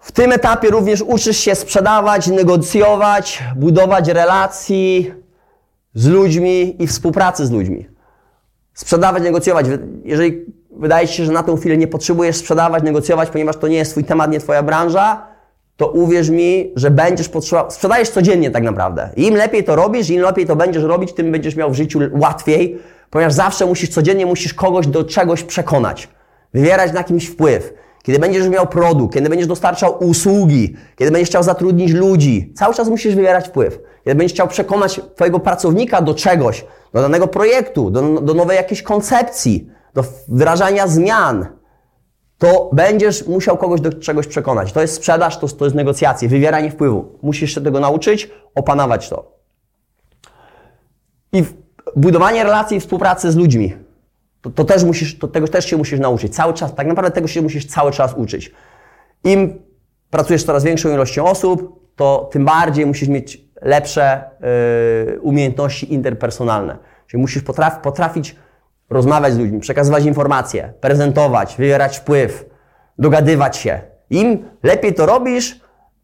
W 0.01 0.11
tym 0.11 0.31
etapie 0.31 0.69
również 0.69 1.01
uczysz 1.01 1.37
się 1.37 1.55
sprzedawać, 1.55 2.27
negocjować, 2.27 3.43
budować 3.55 4.07
relacji 4.07 5.13
z 5.93 6.07
ludźmi 6.07 6.83
i 6.83 6.87
współpracy 6.87 7.45
z 7.45 7.51
ludźmi. 7.51 7.87
Sprzedawać, 8.73 9.23
negocjować. 9.23 9.65
Jeżeli 10.03 10.45
wydaje 10.71 11.07
ci 11.07 11.13
się, 11.13 11.25
że 11.25 11.31
na 11.31 11.43
tą 11.43 11.57
chwilę 11.57 11.77
nie 11.77 11.87
potrzebujesz 11.87 12.35
sprzedawać, 12.35 12.83
negocjować, 12.83 13.29
ponieważ 13.29 13.57
to 13.57 13.67
nie 13.67 13.77
jest 13.77 13.91
twój 13.91 14.03
temat, 14.03 14.31
nie 14.31 14.39
twoja 14.39 14.63
branża, 14.63 15.27
to 15.77 15.87
uwierz 15.87 16.29
mi, 16.29 16.71
że 16.75 16.91
będziesz 16.91 17.29
potrzebował. 17.29 17.71
Sprzedajesz 17.71 18.09
codziennie 18.09 18.51
tak 18.51 18.63
naprawdę. 18.63 19.09
Im 19.15 19.35
lepiej 19.35 19.63
to 19.63 19.75
robisz, 19.75 20.09
im 20.09 20.21
lepiej 20.21 20.45
to 20.45 20.55
będziesz 20.55 20.83
robić, 20.83 21.13
tym 21.13 21.31
będziesz 21.31 21.55
miał 21.55 21.71
w 21.71 21.73
życiu 21.73 21.99
łatwiej, 22.11 22.79
ponieważ 23.09 23.33
zawsze 23.33 23.65
musisz 23.65 23.89
codziennie 23.89 24.25
musisz 24.25 24.53
kogoś 24.53 24.87
do 24.87 25.03
czegoś 25.03 25.43
przekonać, 25.43 26.09
wywierać 26.53 26.93
na 26.93 27.03
kimś 27.03 27.27
wpływ. 27.27 27.80
Kiedy 28.03 28.19
będziesz 28.19 28.49
miał 28.49 28.67
produkt, 28.67 29.13
kiedy 29.13 29.29
będziesz 29.29 29.47
dostarczał 29.47 30.03
usługi, 30.03 30.75
kiedy 30.95 31.11
będziesz 31.11 31.29
chciał 31.29 31.43
zatrudnić 31.43 31.91
ludzi, 31.91 32.53
cały 32.55 32.73
czas 32.73 32.89
musisz 32.89 33.15
wywierać 33.15 33.47
wpływ. 33.47 33.79
Kiedy 34.03 34.15
będziesz 34.15 34.33
chciał 34.33 34.47
przekonać 34.47 35.01
Twojego 35.15 35.39
pracownika 35.39 36.01
do 36.01 36.13
czegoś, 36.13 36.65
do 36.93 37.01
danego 37.01 37.27
projektu, 37.27 37.89
do, 37.89 38.21
do 38.21 38.33
nowej 38.33 38.57
jakiejś 38.57 38.81
koncepcji, 38.83 39.69
do 39.93 40.03
wdrażania 40.27 40.87
zmian, 40.87 41.47
to 42.37 42.69
będziesz 42.73 43.27
musiał 43.27 43.57
kogoś 43.57 43.81
do 43.81 43.93
czegoś 43.93 44.27
przekonać. 44.27 44.73
To 44.73 44.81
jest 44.81 44.93
sprzedaż, 44.93 45.37
to, 45.37 45.47
to 45.47 45.65
jest 45.65 45.75
negocjacje, 45.75 46.29
wywieranie 46.29 46.71
wpływu. 46.71 47.19
Musisz 47.21 47.55
się 47.55 47.61
tego 47.61 47.79
nauczyć, 47.79 48.31
opanować 48.55 49.09
to. 49.09 49.31
I 51.33 51.43
budowanie 51.95 52.43
relacji 52.43 52.77
i 52.77 52.79
współpracy 52.79 53.31
z 53.31 53.35
ludźmi. 53.35 53.75
To, 54.41 54.49
to, 54.49 54.63
też 54.63 54.83
musisz, 54.83 55.19
to 55.19 55.27
tego 55.27 55.47
też 55.47 55.65
się 55.65 55.77
musisz 55.77 55.99
nauczyć. 55.99 56.35
Cały 56.35 56.53
czas, 56.53 56.75
tak 56.75 56.87
naprawdę 56.87 57.11
tego 57.11 57.27
się 57.27 57.41
musisz 57.41 57.65
cały 57.65 57.91
czas 57.91 58.13
uczyć. 58.13 58.51
Im 59.23 59.61
pracujesz 60.09 60.43
coraz 60.43 60.63
większą 60.63 60.93
ilością 60.93 61.25
osób, 61.25 61.81
to 61.95 62.29
tym 62.31 62.45
bardziej 62.45 62.85
musisz 62.85 63.09
mieć 63.09 63.41
lepsze 63.61 64.23
yy, 65.07 65.21
umiejętności 65.21 65.93
interpersonalne. 65.93 66.77
Czyli 67.07 67.21
musisz 67.21 67.43
potraf, 67.43 67.79
potrafić 67.79 68.35
rozmawiać 68.89 69.33
z 69.33 69.37
ludźmi, 69.37 69.59
przekazywać 69.59 70.05
informacje, 70.05 70.73
prezentować, 70.81 71.55
wywierać 71.57 71.97
wpływ, 71.97 72.45
dogadywać 72.97 73.57
się. 73.57 73.81
Im 74.09 74.45
lepiej 74.63 74.93
to 74.93 75.05
robisz, 75.05 75.60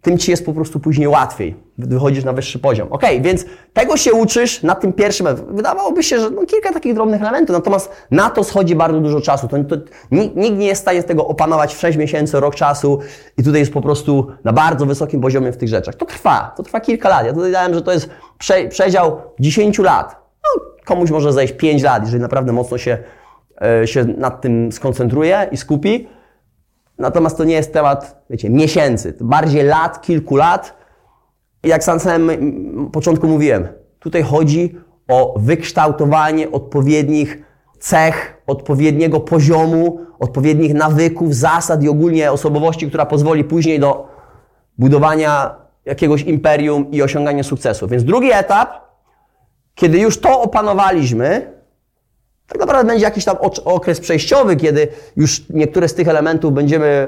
tym 0.07 0.17
ci 0.17 0.31
jest 0.31 0.45
po 0.45 0.53
prostu 0.53 0.79
później 0.79 1.07
łatwiej. 1.07 1.55
Wychodzisz 1.77 2.23
na 2.23 2.33
wyższy 2.33 2.59
poziom. 2.59 2.87
Ok, 2.91 3.01
więc 3.21 3.45
tego 3.73 3.97
się 3.97 4.13
uczysz 4.13 4.63
na 4.63 4.75
tym 4.75 4.93
pierwszym. 4.93 5.27
Wydawałoby 5.49 6.03
się, 6.03 6.19
że 6.19 6.29
no, 6.29 6.45
kilka 6.45 6.73
takich 6.73 6.93
drobnych 6.93 7.21
elementów, 7.21 7.55
natomiast 7.55 7.91
na 8.11 8.29
to 8.29 8.43
schodzi 8.43 8.75
bardzo 8.75 8.99
dużo 8.99 9.21
czasu. 9.21 9.47
To, 9.47 9.63
to, 9.63 9.75
nikt 10.11 10.57
nie 10.57 10.67
jest 10.67 10.81
w 10.81 10.83
stanie 10.83 11.03
tego 11.03 11.27
opanować 11.27 11.75
w 11.75 11.79
6 11.79 11.97
miesięcy, 11.97 12.39
rok 12.39 12.55
czasu 12.55 12.99
i 13.37 13.43
tutaj 13.43 13.59
jest 13.59 13.73
po 13.73 13.81
prostu 13.81 14.27
na 14.43 14.53
bardzo 14.53 14.85
wysokim 14.85 15.21
poziomie 15.21 15.51
w 15.51 15.57
tych 15.57 15.69
rzeczach. 15.69 15.95
To 15.95 16.05
trwa, 16.05 16.53
to 16.57 16.63
trwa 16.63 16.79
kilka 16.79 17.09
lat. 17.09 17.25
Ja 17.25 17.33
tutaj 17.33 17.51
dałem, 17.51 17.73
że 17.73 17.81
to 17.81 17.91
jest 17.91 18.09
prze, 18.37 18.67
przedział 18.67 19.21
10 19.39 19.79
lat. 19.79 20.15
No, 20.43 20.65
komuś 20.85 21.11
może 21.11 21.33
zejść 21.33 21.53
5 21.53 21.83
lat, 21.83 22.03
jeżeli 22.03 22.21
naprawdę 22.21 22.53
mocno 22.53 22.77
się, 22.77 22.97
e, 23.61 23.87
się 23.87 24.05
nad 24.05 24.41
tym 24.41 24.71
skoncentruje 24.71 25.47
i 25.51 25.57
skupi. 25.57 26.07
Natomiast 26.99 27.37
to 27.37 27.43
nie 27.43 27.55
jest 27.55 27.73
temat, 27.73 28.25
wiecie, 28.29 28.49
miesięcy, 28.49 29.13
to 29.13 29.25
bardziej 29.25 29.63
lat, 29.63 30.01
kilku 30.01 30.35
lat. 30.35 30.77
I 31.63 31.67
jak 31.67 31.83
sam 31.83 31.99
samym 31.99 32.89
początku 32.91 33.27
mówiłem, 33.27 33.67
tutaj 33.99 34.23
chodzi 34.23 34.75
o 35.07 35.33
wykształtowanie 35.39 36.51
odpowiednich 36.51 37.43
cech, 37.79 38.41
odpowiedniego 38.47 39.19
poziomu, 39.19 39.99
odpowiednich 40.19 40.73
nawyków, 40.73 41.35
zasad 41.35 41.83
i 41.83 41.89
ogólnie 41.89 42.31
osobowości, 42.31 42.87
która 42.87 43.05
pozwoli 43.05 43.43
później 43.43 43.79
do 43.79 44.07
budowania 44.77 45.55
jakiegoś 45.85 46.21
imperium 46.21 46.91
i 46.91 47.01
osiągania 47.01 47.43
sukcesu. 47.43 47.87
Więc 47.87 48.03
drugi 48.03 48.31
etap, 48.31 48.69
kiedy 49.75 49.99
już 49.99 50.19
to 50.19 50.41
opanowaliśmy, 50.41 51.56
tak 52.47 52.59
naprawdę 52.59 52.87
będzie 52.87 53.03
jakiś 53.03 53.25
tam 53.25 53.37
okres 53.65 53.99
przejściowy, 53.99 54.55
kiedy 54.55 54.87
już 55.15 55.49
niektóre 55.49 55.87
z 55.87 55.93
tych 55.93 56.07
elementów 56.07 56.53
będziemy 56.53 57.07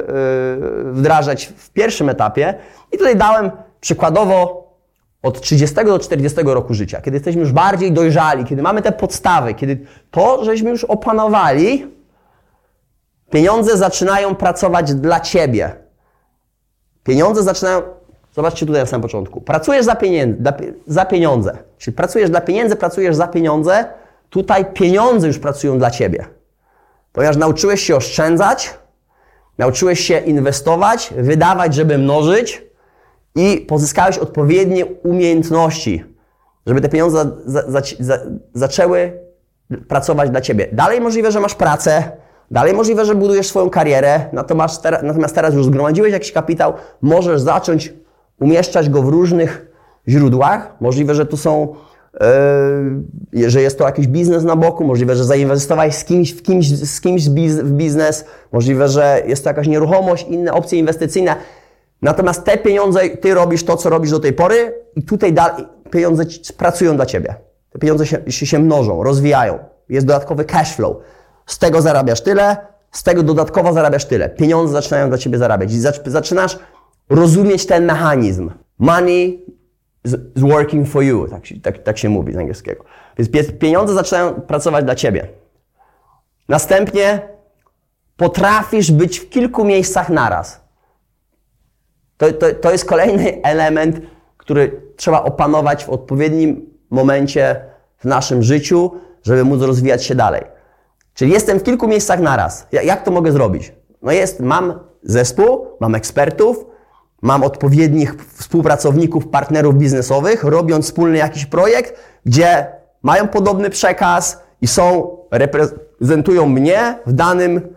yy, 0.83 0.93
wdrażać 0.93 1.45
w 1.57 1.69
pierwszym 1.69 2.09
etapie. 2.09 2.53
I 2.91 2.97
tutaj 2.97 3.15
dałem 3.15 3.51
przykładowo 3.81 4.69
od 5.23 5.41
30 5.41 5.75
do 5.85 5.99
40 5.99 6.39
roku 6.43 6.73
życia, 6.73 7.01
kiedy 7.01 7.15
jesteśmy 7.15 7.41
już 7.41 7.51
bardziej 7.51 7.91
dojrzali, 7.91 8.45
kiedy 8.45 8.61
mamy 8.61 8.81
te 8.81 8.91
podstawy, 8.91 9.53
kiedy 9.53 9.79
to, 10.11 10.45
żeśmy 10.45 10.69
już 10.69 10.83
opanowali, 10.83 11.87
pieniądze 13.29 13.77
zaczynają 13.77 14.35
pracować 14.35 14.93
dla 14.93 15.19
ciebie. 15.19 15.75
Pieniądze 17.03 17.43
zaczynają. 17.43 17.81
Zobaczcie 18.35 18.65
tutaj 18.65 18.81
na 18.81 18.85
samym 18.85 19.01
początku. 19.01 19.41
Pracujesz 19.41 19.85
za 19.85 19.95
pieniądze, 19.95 20.53
za 20.87 21.05
pieniądze. 21.05 21.57
Czyli 21.77 21.95
pracujesz 21.95 22.29
dla 22.29 22.41
pieniędzy, 22.41 22.75
pracujesz 22.75 23.15
za 23.15 23.27
pieniądze. 23.27 23.85
Tutaj 24.29 24.65
pieniądze 24.73 25.27
już 25.27 25.39
pracują 25.39 25.77
dla 25.77 25.91
ciebie. 25.91 26.25
Ponieważ 27.13 27.37
nauczyłeś 27.37 27.81
się 27.81 27.95
oszczędzać, 27.95 28.73
nauczyłeś 29.57 29.99
się 29.99 30.19
inwestować, 30.19 31.13
wydawać, 31.17 31.75
żeby 31.75 31.97
mnożyć, 31.97 32.69
i 33.35 33.57
pozyskałeś 33.57 34.17
odpowiednie 34.17 34.85
umiejętności, 34.85 36.05
żeby 36.65 36.81
te 36.81 36.89
pieniądze 36.89 37.31
za, 37.45 37.71
za, 37.71 37.81
za, 37.99 38.19
zaczęły 38.53 39.19
pracować 39.87 40.29
dla 40.29 40.41
Ciebie. 40.41 40.67
Dalej 40.71 41.01
możliwe, 41.01 41.31
że 41.31 41.39
masz 41.39 41.55
pracę, 41.55 42.11
dalej 42.51 42.73
możliwe, 42.73 43.05
że 43.05 43.15
budujesz 43.15 43.47
swoją 43.47 43.69
karierę, 43.69 44.25
natomiast, 44.33 44.81
teraz, 44.81 45.03
natomiast 45.03 45.35
teraz 45.35 45.53
już 45.53 45.65
zgromadziłeś 45.65 46.13
jakiś 46.13 46.31
kapitał, 46.31 46.73
możesz 47.01 47.41
zacząć 47.41 47.93
umieszczać 48.39 48.89
go 48.89 49.01
w 49.01 49.07
różnych 49.07 49.71
źródłach. 50.07 50.75
Możliwe, 50.79 51.15
że 51.15 51.25
tu 51.25 51.37
są 51.37 51.75
że 53.47 53.61
jest 53.61 53.77
to 53.77 53.85
jakiś 53.85 54.07
biznes 54.07 54.43
na 54.43 54.55
boku, 54.55 54.83
możliwe, 54.83 55.15
że 55.15 55.23
zainwestowałeś 55.23 55.95
z 55.95 56.03
kimś, 56.03 56.33
w 56.33 56.41
kimś, 56.41 56.67
z 56.67 57.01
kimś 57.01 57.29
w 57.29 57.71
biznes, 57.71 58.25
możliwe, 58.51 58.87
że 58.87 59.21
jest 59.27 59.43
to 59.43 59.49
jakaś 59.49 59.67
nieruchomość, 59.67 60.27
inne 60.29 60.53
opcje 60.53 60.79
inwestycyjne. 60.79 61.35
Natomiast 62.01 62.43
te 62.43 62.57
pieniądze, 62.57 63.09
ty 63.09 63.33
robisz 63.33 63.63
to, 63.63 63.77
co 63.77 63.89
robisz 63.89 64.11
do 64.11 64.19
tej 64.19 64.33
pory 64.33 64.73
i 64.95 65.03
tutaj 65.03 65.33
dalej, 65.33 65.65
pieniądze 65.91 66.23
pracują 66.57 66.95
dla 66.95 67.05
ciebie. 67.05 67.35
Te 67.69 67.79
pieniądze 67.79 68.05
się, 68.05 68.17
się, 68.27 68.45
się 68.45 68.59
mnożą, 68.59 69.03
rozwijają. 69.03 69.59
Jest 69.89 70.07
dodatkowy 70.07 70.45
cash 70.45 70.75
flow. 70.75 70.97
Z 71.45 71.59
tego 71.59 71.81
zarabiasz 71.81 72.21
tyle, 72.21 72.57
z 72.91 73.03
tego 73.03 73.23
dodatkowo 73.23 73.73
zarabiasz 73.73 74.05
tyle. 74.05 74.29
Pieniądze 74.29 74.73
zaczynają 74.73 75.09
dla 75.09 75.17
ciebie 75.17 75.37
zarabiać. 75.37 75.73
I 75.73 75.79
zaczynasz 76.05 76.59
rozumieć 77.09 77.65
ten 77.65 77.85
mechanizm. 77.85 78.51
Money 78.79 79.45
is 80.13 80.43
working 80.43 80.87
for 80.87 81.03
you, 81.03 81.27
tak, 81.27 81.43
tak, 81.63 81.83
tak 81.83 81.97
się 81.97 82.09
mówi 82.09 82.33
z 82.33 82.37
angielskiego. 82.37 82.83
Więc 83.17 83.51
pieniądze 83.59 83.93
zaczynają 83.93 84.33
pracować 84.33 84.85
dla 84.85 84.95
ciebie. 84.95 85.27
Następnie 86.49 87.21
potrafisz 88.17 88.91
być 88.91 89.19
w 89.19 89.29
kilku 89.29 89.65
miejscach 89.65 90.09
naraz. 90.09 90.61
To, 92.17 92.31
to, 92.31 92.53
to 92.61 92.71
jest 92.71 92.85
kolejny 92.85 93.41
element, 93.43 94.01
który 94.37 94.81
trzeba 94.95 95.23
opanować 95.23 95.85
w 95.85 95.89
odpowiednim 95.89 96.69
momencie 96.89 97.65
w 97.97 98.05
naszym 98.05 98.43
życiu, 98.43 98.91
żeby 99.23 99.43
móc 99.43 99.61
rozwijać 99.61 100.03
się 100.03 100.15
dalej. 100.15 100.41
Czyli 101.13 101.31
jestem 101.31 101.59
w 101.59 101.63
kilku 101.63 101.87
miejscach 101.87 102.19
naraz. 102.19 102.67
Jak 102.71 103.03
to 103.03 103.11
mogę 103.11 103.31
zrobić? 103.31 103.73
No 104.01 104.11
jest, 104.11 104.39
mam 104.39 104.79
zespół, 105.03 105.67
mam 105.79 105.95
ekspertów, 105.95 106.65
mam 107.21 107.43
odpowiednich 107.43 108.15
współpracowników, 108.33 109.27
partnerów 109.27 109.75
biznesowych, 109.75 110.43
robiąc 110.43 110.85
wspólny 110.85 111.17
jakiś 111.17 111.45
projekt, 111.45 111.95
gdzie 112.25 112.67
mają 113.01 113.27
podobny 113.27 113.69
przekaz 113.69 114.43
i 114.61 114.67
są, 114.67 115.17
reprezentują 115.31 116.45
mnie 116.45 116.99
w 117.05 117.13
danym, 117.13 117.75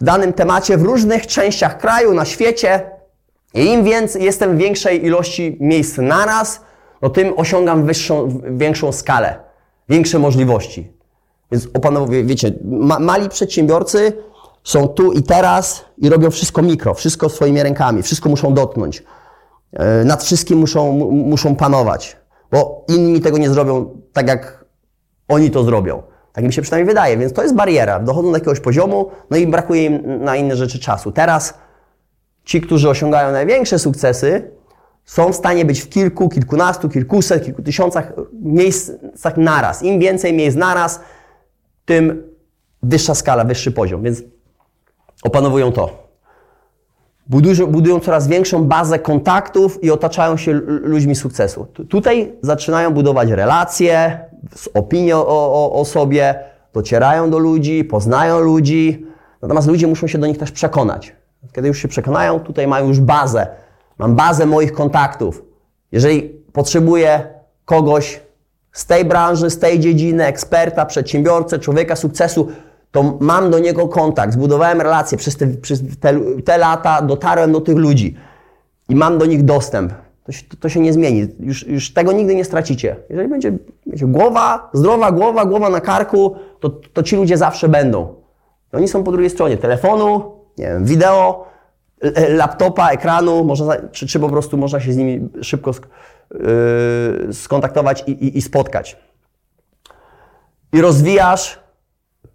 w 0.00 0.04
danym 0.04 0.32
temacie 0.32 0.76
w 0.76 0.82
różnych 0.82 1.26
częściach 1.26 1.78
kraju, 1.78 2.14
na 2.14 2.24
świecie, 2.24 2.90
i 3.54 3.64
im 3.64 3.84
więcej 3.84 4.24
jestem 4.24 4.58
większej 4.58 5.04
ilości 5.04 5.56
miejsc 5.60 5.98
naraz, 5.98 6.60
no 7.02 7.10
tym 7.10 7.32
osiągam 7.36 7.86
wyższą, 7.86 8.40
większą 8.50 8.92
skalę, 8.92 9.38
większe 9.88 10.18
możliwości. 10.18 10.92
Więc 11.52 11.68
opanowie, 11.74 12.24
wiecie, 12.24 12.52
ma, 12.64 12.98
mali 12.98 13.28
przedsiębiorcy 13.28 14.12
są 14.64 14.88
tu 14.88 15.12
i 15.12 15.22
teraz 15.22 15.84
i 15.98 16.08
robią 16.08 16.30
wszystko 16.30 16.62
mikro, 16.62 16.94
wszystko 16.94 17.28
swoimi 17.28 17.62
rękami, 17.62 18.02
wszystko 18.02 18.28
muszą 18.28 18.54
dotknąć. 18.54 19.02
Yy, 19.72 20.04
nad 20.04 20.24
wszystkim 20.24 20.58
muszą, 20.58 20.92
muszą 21.10 21.56
panować, 21.56 22.16
bo 22.52 22.84
inni 22.88 23.20
tego 23.20 23.38
nie 23.38 23.50
zrobią 23.50 24.00
tak, 24.12 24.28
jak 24.28 24.64
oni 25.28 25.50
to 25.50 25.64
zrobią. 25.64 26.02
Tak 26.32 26.44
mi 26.44 26.52
się 26.52 26.62
przynajmniej 26.62 26.88
wydaje, 26.88 27.16
więc 27.16 27.32
to 27.32 27.42
jest 27.42 27.54
bariera. 27.54 28.00
Dochodzą 28.00 28.28
do 28.28 28.36
jakiegoś 28.36 28.60
poziomu, 28.60 29.10
no 29.30 29.36
i 29.36 29.46
brakuje 29.46 29.84
im 29.84 30.24
na 30.24 30.36
inne 30.36 30.56
rzeczy 30.56 30.78
czasu. 30.78 31.12
Teraz 31.12 31.54
ci, 32.44 32.60
którzy 32.60 32.88
osiągają 32.88 33.32
największe 33.32 33.78
sukcesy, 33.78 34.50
są 35.04 35.32
w 35.32 35.36
stanie 35.36 35.64
być 35.64 35.80
w 35.80 35.88
kilku, 35.88 36.28
kilkunastu, 36.28 36.88
kilkuset, 36.88 37.44
kilku 37.44 37.62
tysiącach 37.62 38.12
miejscach 38.32 39.36
naraz. 39.36 39.82
Im 39.82 40.00
więcej 40.00 40.32
miejsc 40.32 40.56
naraz, 40.56 41.00
tym 41.84 42.22
wyższa 42.82 43.14
skala, 43.14 43.44
wyższy 43.44 43.72
poziom, 43.72 44.02
więc 44.02 44.22
opanowują 45.22 45.72
to. 45.72 46.08
Budują, 47.26 47.66
budują 47.66 48.00
coraz 48.00 48.28
większą 48.28 48.64
bazę 48.64 48.98
kontaktów 48.98 49.84
i 49.84 49.90
otaczają 49.90 50.36
się 50.36 50.52
ludźmi 50.64 51.14
sukcesu. 51.14 51.66
Tutaj 51.88 52.32
zaczynają 52.42 52.90
budować 52.90 53.30
relacje, 53.30 54.20
opinię 54.74 55.16
o, 55.16 55.26
o, 55.26 55.80
o 55.80 55.84
sobie, 55.84 56.44
docierają 56.74 57.30
do 57.30 57.38
ludzi, 57.38 57.84
poznają 57.84 58.40
ludzi, 58.40 59.06
natomiast 59.42 59.68
ludzie 59.68 59.86
muszą 59.86 60.06
się 60.06 60.18
do 60.18 60.26
nich 60.26 60.38
też 60.38 60.52
przekonać. 60.52 61.16
Kiedy 61.52 61.68
już 61.68 61.78
się 61.78 61.88
przekonają, 61.88 62.40
tutaj 62.40 62.66
mają 62.66 62.88
już 62.88 63.00
bazę. 63.00 63.46
Mam 63.98 64.14
bazę 64.16 64.46
moich 64.46 64.72
kontaktów. 64.72 65.44
Jeżeli 65.92 66.22
potrzebuję 66.52 67.28
kogoś 67.64 68.20
z 68.72 68.86
tej 68.86 69.04
branży, 69.04 69.50
z 69.50 69.58
tej 69.58 69.80
dziedziny, 69.80 70.26
eksperta, 70.26 70.86
przedsiębiorcę, 70.86 71.58
człowieka 71.58 71.96
sukcesu, 71.96 72.48
to 72.90 73.18
mam 73.20 73.50
do 73.50 73.58
niego 73.58 73.88
kontakt, 73.88 74.32
zbudowałem 74.32 74.80
relacje 74.80 75.18
przez 75.18 75.36
te, 75.36 75.46
przez 75.46 75.82
te, 76.00 76.20
te 76.44 76.58
lata, 76.58 77.02
dotarłem 77.02 77.52
do 77.52 77.60
tych 77.60 77.76
ludzi 77.76 78.16
i 78.88 78.94
mam 78.94 79.18
do 79.18 79.26
nich 79.26 79.44
dostęp. 79.44 79.92
To 80.24 80.32
się, 80.32 80.42
to 80.60 80.68
się 80.68 80.80
nie 80.80 80.92
zmieni. 80.92 81.28
Już, 81.40 81.66
już 81.66 81.92
tego 81.92 82.12
nigdy 82.12 82.34
nie 82.34 82.44
stracicie. 82.44 82.96
Jeżeli 83.10 83.28
będzie 83.28 83.52
głowa, 83.86 84.70
zdrowa 84.72 85.12
głowa, 85.12 85.44
głowa 85.44 85.70
na 85.70 85.80
karku, 85.80 86.36
to, 86.60 86.70
to 86.70 87.02
ci 87.02 87.16
ludzie 87.16 87.36
zawsze 87.36 87.68
będą. 87.68 88.14
Oni 88.72 88.88
są 88.88 89.04
po 89.04 89.12
drugiej 89.12 89.30
stronie 89.30 89.56
telefonu, 89.56 90.32
nie 90.58 90.64
wiem, 90.64 90.84
wideo, 90.84 91.48
laptopa, 92.28 92.90
ekranu, 92.90 93.44
można, 93.44 93.76
czy, 93.92 94.06
czy 94.06 94.20
po 94.20 94.28
prostu 94.28 94.56
można 94.56 94.80
się 94.80 94.92
z 94.92 94.96
nimi 94.96 95.28
szybko 95.42 95.72
sk 95.72 95.88
yy, 96.30 97.32
skontaktować 97.32 98.04
i, 98.06 98.10
i, 98.10 98.38
i 98.38 98.42
spotkać. 98.42 98.96
I 100.72 100.80
rozwijasz 100.80 101.58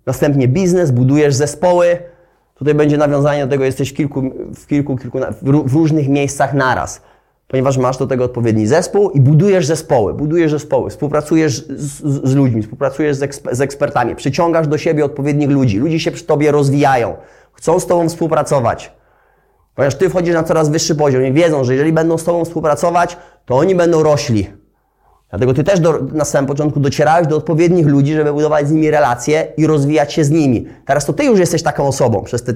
następnie 0.05 0.47
biznes, 0.47 0.91
budujesz 0.91 1.35
zespoły. 1.35 1.97
Tutaj 2.55 2.73
będzie 2.73 2.97
nawiązanie 2.97 3.45
do 3.45 3.51
tego, 3.51 3.63
jesteś 3.63 3.89
w 3.89 3.93
kilku, 3.93 4.21
w 4.55 4.67
kilku, 4.67 4.97
kilku 4.97 5.19
w 5.41 5.73
różnych 5.73 6.09
miejscach 6.09 6.53
naraz 6.53 7.01
ponieważ 7.53 7.77
masz 7.77 7.97
do 7.97 8.07
tego 8.07 8.23
odpowiedni 8.23 8.67
zespół 8.67 9.09
i 9.09 9.21
budujesz 9.21 9.65
zespoły, 9.65 10.13
budujesz 10.13 10.51
zespoły, 10.51 10.89
współpracujesz 10.89 11.65
z, 11.67 12.29
z 12.29 12.35
ludźmi, 12.35 12.61
współpracujesz 12.61 13.15
z, 13.15 13.23
eksper 13.23 13.55
z, 13.55 13.61
ekspertami, 13.61 14.15
przyciągasz 14.15 14.67
do 14.67 14.77
siebie 14.77 15.05
odpowiednich 15.05 15.49
ludzi, 15.49 15.79
ludzie 15.79 15.99
się 15.99 16.11
przy 16.11 16.23
Tobie 16.23 16.51
rozwijają, 16.51 17.15
chcą 17.53 17.79
z 17.79 17.87
Tobą 17.87 18.09
współpracować. 18.09 18.93
Ponieważ 19.75 19.95
Ty 19.95 20.09
wchodzisz 20.09 20.33
na 20.33 20.43
coraz 20.43 20.69
wyższy 20.69 20.95
poziom 20.95 21.25
i 21.25 21.33
wiedzą, 21.33 21.63
że 21.63 21.73
jeżeli 21.73 21.93
będą 21.93 22.17
z 22.17 22.23
Tobą 22.23 22.45
współpracować, 22.45 23.17
to 23.45 23.57
oni 23.57 23.75
będą 23.75 24.03
rośli. 24.03 24.62
Dlatego 25.33 25.53
Ty 25.53 25.63
też 25.63 25.79
do, 25.79 25.99
na 26.11 26.25
samym 26.25 26.47
początku 26.47 26.79
docierałeś 26.79 27.27
do 27.27 27.37
odpowiednich 27.37 27.87
ludzi, 27.87 28.13
żeby 28.13 28.33
budować 28.33 28.67
z 28.67 28.71
nimi 28.71 28.91
relacje 28.91 29.47
i 29.57 29.67
rozwijać 29.67 30.13
się 30.13 30.23
z 30.23 30.31
nimi. 30.31 30.67
Teraz 30.85 31.05
to 31.05 31.13
Ty 31.13 31.23
już 31.23 31.39
jesteś 31.39 31.63
taką 31.63 31.87
osobą. 31.87 32.23
Przez 32.23 32.43
te 32.43 32.53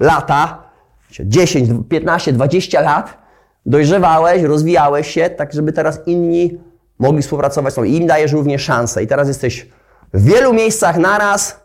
lata, 0.00 0.62
10, 1.10 1.68
15, 1.88 2.32
20 2.32 2.80
lat, 2.80 3.18
dojrzewałeś, 3.66 4.42
rozwijałeś 4.42 5.10
się, 5.10 5.30
tak 5.30 5.52
żeby 5.52 5.72
teraz 5.72 6.00
inni 6.06 6.58
mogli 6.98 7.22
współpracować 7.22 7.72
z 7.72 7.76
tobą 7.76 7.84
i 7.84 7.96
im 7.96 8.06
dajesz 8.06 8.32
również 8.32 8.62
szansę. 8.62 9.02
I 9.02 9.06
teraz 9.06 9.28
jesteś 9.28 9.68
w 10.14 10.24
wielu 10.24 10.52
miejscach 10.52 10.96
naraz, 10.96 11.60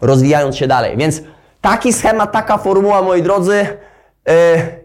rozwijając 0.00 0.56
się 0.56 0.66
dalej. 0.66 0.96
Więc 0.96 1.22
taki 1.60 1.92
schemat, 1.92 2.32
taka 2.32 2.58
formuła, 2.58 3.02
moi 3.02 3.22
drodzy, 3.22 3.66
yy, 4.26 4.34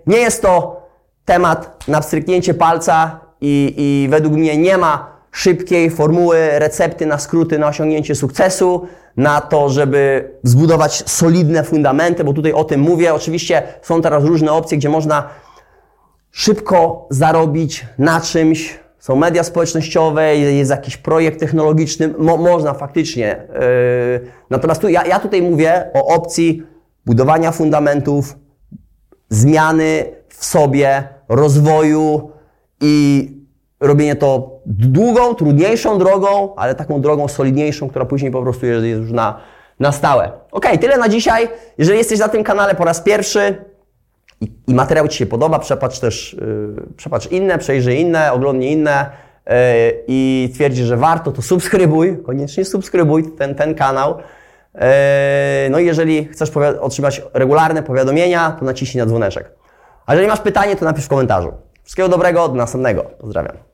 nie 0.07 0.17
jest 0.17 0.41
to 0.41 0.81
temat 1.25 1.88
na 1.88 2.01
wstryknięcie 2.01 2.53
palca 2.53 3.19
i, 3.41 3.74
i 3.77 4.07
według 4.10 4.33
mnie 4.33 4.57
nie 4.57 4.77
ma 4.77 5.12
szybkiej 5.31 5.89
formuły, 5.89 6.60
recepty 6.60 7.05
na 7.05 7.17
skróty, 7.17 7.60
na 7.60 7.67
osiągnięcie 7.67 8.15
sukcesu, 8.15 8.88
na 9.17 9.41
to, 9.41 9.69
żeby 9.69 10.31
zbudować 10.43 11.03
solidne 11.10 11.63
fundamenty, 11.63 12.24
bo 12.24 12.33
tutaj 12.33 12.53
o 12.53 12.63
tym 12.63 12.81
mówię. 12.81 13.13
Oczywiście 13.13 13.63
są 13.81 14.01
teraz 14.01 14.24
różne 14.24 14.51
opcje, 14.51 14.77
gdzie 14.77 14.89
można 14.89 15.29
szybko 16.31 17.07
zarobić 17.10 17.86
na 17.98 18.21
czymś. 18.21 18.79
Są 19.00 19.15
media 19.15 19.43
społecznościowe, 19.43 20.36
jest 20.36 20.71
jakiś 20.71 20.98
projekt 20.98 21.39
technologiczny, 21.39 22.13
mo 22.17 22.38
można 22.38 22.74
faktycznie. 22.74 23.48
Yy. 23.53 24.31
Natomiast 24.50 24.81
tu, 24.81 24.89
ja, 24.89 25.05
ja 25.05 25.19
tutaj 25.19 25.41
mówię 25.41 25.89
o 25.93 26.05
opcji 26.05 26.63
budowania 27.05 27.51
fundamentów, 27.51 28.36
zmiany 29.29 30.05
w 30.29 30.45
sobie, 30.45 31.03
rozwoju 31.29 32.31
i 32.81 33.27
robienie 33.79 34.15
to 34.15 34.59
długą, 34.65 35.35
trudniejszą 35.35 35.97
drogą, 35.97 36.55
ale 36.55 36.75
taką 36.75 37.01
drogą 37.01 37.27
solidniejszą, 37.27 37.89
która 37.89 38.05
później 38.05 38.31
po 38.31 38.41
prostu 38.41 38.65
jest 38.65 38.85
już 38.85 39.11
na, 39.11 39.38
na 39.79 39.91
stałe. 39.91 40.31
Ok, 40.51 40.65
tyle 40.81 40.97
na 40.97 41.09
dzisiaj. 41.09 41.50
Jeżeli 41.77 41.97
jesteś 41.97 42.19
na 42.19 42.27
tym 42.27 42.43
kanale 42.43 42.75
po 42.75 42.85
raz 42.85 43.01
pierwszy 43.01 43.65
i, 44.41 44.51
i 44.67 44.73
materiał 44.73 45.07
Ci 45.07 45.17
się 45.17 45.25
podoba, 45.25 45.59
przepatrz 45.59 46.00
też, 46.00 46.33
yy, 46.41 46.83
przepatrz 46.97 47.27
inne, 47.27 47.57
przejrzyj 47.57 48.00
inne, 48.00 48.31
oglądnij 48.31 48.71
inne 48.71 49.09
yy, 49.47 49.53
i 50.07 50.50
twierdzisz, 50.53 50.85
że 50.85 50.97
warto, 50.97 51.31
to 51.31 51.41
subskrybuj, 51.41 52.17
koniecznie 52.25 52.65
subskrybuj 52.65 53.31
ten, 53.38 53.55
ten 53.55 53.75
kanał. 53.75 54.17
Yy, 54.75 54.81
no 55.69 55.79
i 55.79 55.85
jeżeli 55.85 56.25
chcesz 56.25 56.51
otrzymać 56.81 57.21
regularne 57.33 57.83
powiadomienia, 57.83 58.55
to 58.59 58.65
naciśnij 58.65 59.03
na 59.03 59.05
dzwoneczek. 59.05 59.51
A 60.05 60.13
jeżeli 60.13 60.29
masz 60.29 60.41
pytanie, 60.41 60.75
to 60.75 60.85
napisz 60.85 61.05
w 61.05 61.07
komentarzu. 61.07 61.53
Wszystkiego 61.83 62.09
dobrego, 62.09 62.47
do 62.47 62.55
następnego. 62.55 63.03
Pozdrawiam. 63.03 63.70